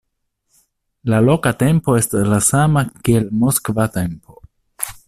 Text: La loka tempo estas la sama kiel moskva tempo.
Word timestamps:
La 1.13 1.19
loka 1.25 1.51
tempo 1.59 1.97
estas 2.01 2.27
la 2.33 2.41
sama 2.49 2.85
kiel 3.03 3.31
moskva 3.45 3.91
tempo. 4.01 4.41